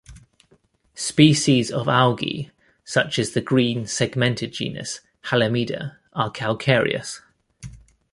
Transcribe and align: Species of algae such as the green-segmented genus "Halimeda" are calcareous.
Species 0.95 1.69
of 1.69 1.87
algae 1.87 2.49
such 2.83 3.19
as 3.19 3.33
the 3.33 3.39
green-segmented 3.41 4.51
genus 4.51 5.01
"Halimeda" 5.25 5.97
are 6.13 6.31
calcareous. 6.31 7.21